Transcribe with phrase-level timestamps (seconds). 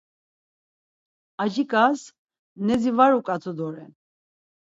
[1.43, 1.99] Acik̆az
[2.65, 3.91] nedzi var uk̆at̆u doren.